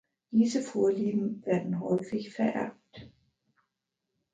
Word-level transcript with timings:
Diese 0.31 0.63
Vorlieben 0.63 1.45
werden 1.45 1.79
häufig 1.79 2.33
vererbt. 2.33 3.11